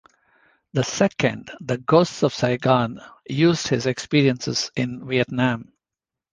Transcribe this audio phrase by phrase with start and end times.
[0.73, 5.73] The second, "The Ghosts of Saigon", used his experiences in Vietnam.